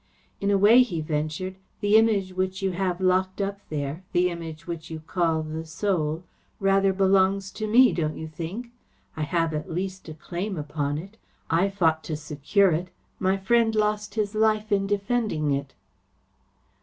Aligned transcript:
"In 0.39 0.49
a 0.49 0.57
way," 0.57 0.81
he 0.81 0.99
ventured, 0.99 1.57
"the 1.79 1.95
Image 1.95 2.33
which 2.33 2.63
you 2.63 2.71
have 2.71 2.99
locked 3.01 3.39
up 3.39 3.59
there, 3.69 4.01
the 4.13 4.31
Image 4.31 4.65
which 4.65 4.89
you 4.89 5.01
call 5.01 5.43
the 5.43 5.63
Soul, 5.63 6.23
rather 6.59 6.91
belongs 6.91 7.51
to 7.51 7.67
me, 7.67 7.93
don't 7.93 8.17
you 8.17 8.27
think? 8.27 8.71
I 9.15 9.21
have, 9.21 9.53
at 9.53 9.69
least, 9.69 10.09
a 10.09 10.15
claim 10.15 10.57
upon 10.57 10.97
it. 10.97 11.17
I 11.51 11.69
fought 11.69 12.03
to 12.05 12.15
secure 12.15 12.71
it. 12.71 12.87
My 13.19 13.37
friend 13.37 13.75
lost 13.75 14.15
his 14.15 14.33
life 14.33 14.71
in 14.71 14.87
defending 14.87 15.51
it." 15.51 15.75